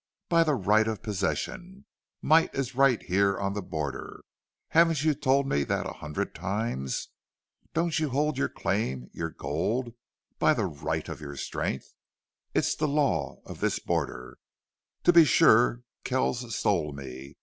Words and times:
"By 0.29 0.43
the 0.43 0.55
right 0.55 0.87
of 0.87 1.03
possession. 1.03 1.85
Might 2.23 2.55
is 2.55 2.73
right 2.73 2.99
here 3.03 3.37
on 3.37 3.53
the 3.53 3.61
border. 3.61 4.23
Haven't 4.69 5.03
you 5.03 5.13
told 5.13 5.47
me 5.47 5.63
that 5.65 5.85
a 5.85 5.93
hundred 5.99 6.33
times? 6.33 7.09
Don't 7.75 7.99
you 7.99 8.09
hold 8.09 8.35
your 8.35 8.49
claim 8.49 9.11
your 9.13 9.29
gold 9.29 9.93
by 10.39 10.55
the 10.55 10.65
right 10.65 11.07
of 11.07 11.21
your 11.21 11.35
strength? 11.37 11.93
It's 12.55 12.73
the 12.73 12.87
law 12.87 13.41
of 13.45 13.59
this 13.59 13.77
border. 13.77 14.39
To 15.03 15.13
be 15.13 15.23
sure 15.23 15.83
Kells 16.03 16.55
stole 16.55 16.93
me. 16.93 17.35